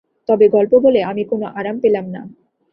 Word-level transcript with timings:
তবে 0.29 0.45
গল্প 0.49 0.73
বলে 0.79 0.99
আমি 1.03 1.23
কোনো 1.25 1.45
আরাম 1.59 1.75
পেলাম 1.79 2.05
না। 2.09 2.21